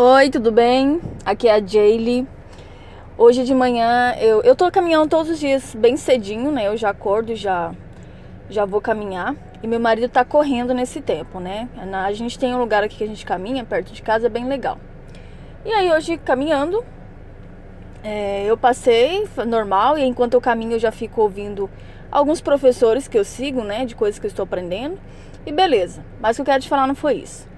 [0.00, 1.00] Oi, tudo bem?
[1.26, 2.24] Aqui é a Jaylee.
[3.16, 6.68] Hoje de manhã eu, eu tô caminhando todos os dias bem cedinho, né?
[6.68, 7.74] Eu já acordo, já
[8.48, 9.34] já vou caminhar.
[9.60, 11.68] E meu marido tá correndo nesse tempo, né?
[11.92, 14.46] A gente tem um lugar aqui que a gente caminha, perto de casa, é bem
[14.46, 14.78] legal.
[15.64, 16.84] E aí hoje caminhando,
[18.04, 21.68] é, eu passei normal e enquanto eu caminho eu já fico ouvindo
[22.08, 23.84] alguns professores que eu sigo, né?
[23.84, 24.96] De coisas que eu estou aprendendo.
[25.44, 26.04] E beleza.
[26.20, 27.48] Mas o que eu quero te falar não foi isso.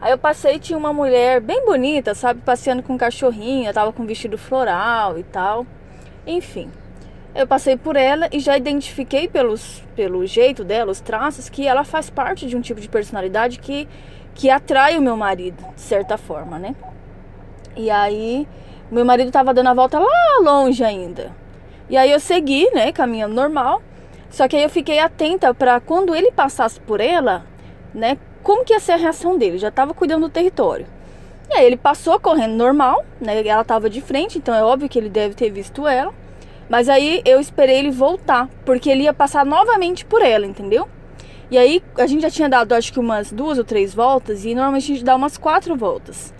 [0.00, 4.02] Aí eu passei tinha uma mulher bem bonita, sabe, passeando com um cachorrinho, tava com
[4.02, 5.66] um vestido floral e tal.
[6.26, 6.70] Enfim.
[7.34, 11.84] Eu passei por ela e já identifiquei pelos, pelo jeito dela, os traços, que ela
[11.84, 13.86] faz parte de um tipo de personalidade que,
[14.34, 16.74] que atrai o meu marido, de certa forma, né?
[17.76, 18.48] E aí,
[18.90, 21.30] meu marido tava dando a volta lá longe ainda.
[21.90, 23.82] E aí eu segui, né, caminhando normal.
[24.30, 27.44] Só que aí eu fiquei atenta para quando ele passasse por ela,
[27.94, 28.16] né,
[28.46, 29.58] como que ia ser a reação dele?
[29.58, 30.86] Já estava cuidando do território.
[31.50, 33.44] E aí ele passou correndo normal, né?
[33.44, 36.14] Ela estava de frente, então é óbvio que ele deve ter visto ela.
[36.68, 40.88] Mas aí eu esperei ele voltar, porque ele ia passar novamente por ela, entendeu?
[41.50, 44.54] E aí a gente já tinha dado acho que umas duas ou três voltas e
[44.54, 46.32] normalmente a gente dá umas quatro voltas.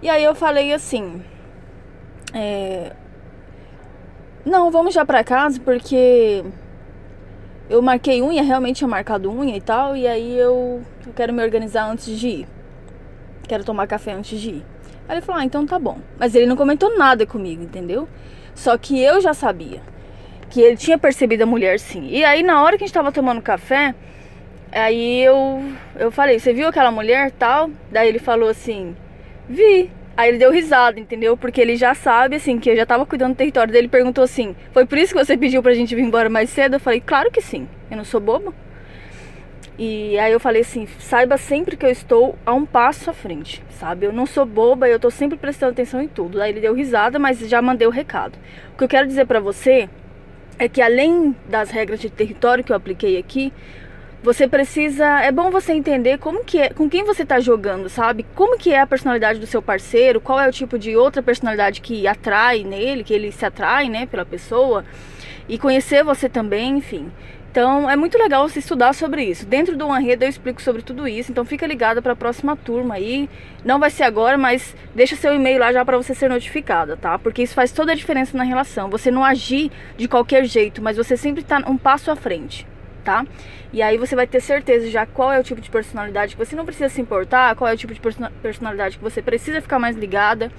[0.00, 1.24] E aí eu falei assim,
[2.32, 2.92] é...
[4.46, 6.44] não, vamos já para casa porque
[7.68, 11.42] eu marquei unha, realmente tinha marcado unha e tal, e aí eu, eu quero me
[11.42, 12.48] organizar antes de ir.
[13.48, 14.64] Quero tomar café antes de ir.
[15.08, 15.98] Aí ele falou: "Ah, então tá bom".
[16.18, 18.08] Mas ele não comentou nada comigo, entendeu?
[18.54, 19.80] Só que eu já sabia
[20.50, 22.08] que ele tinha percebido a mulher sim.
[22.08, 23.94] E aí na hora que a gente tava tomando café,
[24.70, 25.62] aí eu
[25.96, 27.70] eu falei: "Você viu aquela mulher tal?".
[27.90, 28.96] Daí ele falou assim:
[29.48, 29.90] "Vi".
[30.16, 31.36] Aí ele deu risada, entendeu?
[31.36, 33.88] Porque ele já sabe, assim, que eu já tava cuidando do território dele.
[33.88, 36.76] Perguntou assim: Foi por isso que você pediu pra gente vir embora mais cedo?
[36.76, 38.52] Eu falei: Claro que sim, eu não sou boba.
[39.78, 43.62] E aí eu falei assim: Saiba sempre que eu estou a um passo à frente,
[43.70, 44.06] sabe?
[44.06, 46.40] Eu não sou boba, eu tô sempre prestando atenção em tudo.
[46.40, 48.38] Aí ele deu risada, mas já mandei o recado.
[48.74, 49.88] O que eu quero dizer pra você
[50.58, 53.52] é que além das regras de território que eu apliquei aqui,
[54.22, 58.24] você precisa, é bom você entender como que é, com quem você está jogando, sabe?
[58.36, 61.80] Como que é a personalidade do seu parceiro, qual é o tipo de outra personalidade
[61.80, 64.84] que atrai nele, que ele se atrai, né, pela pessoa,
[65.48, 67.10] e conhecer você também, enfim.
[67.50, 69.44] Então é muito legal você estudar sobre isso.
[69.44, 72.94] Dentro do Anreda eu explico sobre tudo isso, então fica ligada para a próxima turma
[72.94, 73.28] aí.
[73.64, 77.18] Não vai ser agora, mas deixa seu e-mail lá já para você ser notificada, tá?
[77.18, 78.88] Porque isso faz toda a diferença na relação.
[78.88, 82.71] Você não agir de qualquer jeito, mas você sempre está um passo à frente
[83.04, 83.24] tá?
[83.72, 86.54] E aí você vai ter certeza já qual é o tipo de personalidade que você
[86.56, 88.00] não precisa se importar, qual é o tipo de
[88.42, 90.50] personalidade que você precisa ficar mais ligada.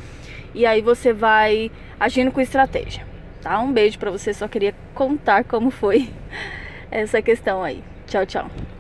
[0.54, 3.06] E aí você vai agindo com estratégia,
[3.42, 3.59] tá?
[3.59, 6.09] Um beijo para você, só queria contar como foi
[6.92, 7.84] essa questão aí.
[8.08, 8.72] Tchau, tchau.